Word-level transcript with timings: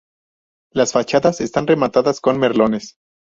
Las 0.71 0.93
fachadas 0.93 1.41
están 1.41 1.67
rematadas 1.67 2.21
con 2.21 2.39
merlones. 2.39 2.95